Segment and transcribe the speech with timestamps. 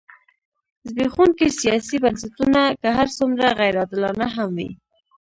[0.87, 4.69] زبېښونکي سیاسي بنسټونه که هر څومره غیر عادلانه هم وي.